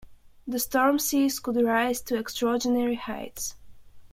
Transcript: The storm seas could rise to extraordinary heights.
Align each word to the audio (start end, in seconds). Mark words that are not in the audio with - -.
The 0.47 0.57
storm 0.57 0.97
seas 0.97 1.39
could 1.39 1.63
rise 1.63 2.01
to 2.05 2.17
extraordinary 2.17 2.95
heights. 2.95 3.53